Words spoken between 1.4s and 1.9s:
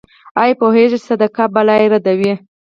بلا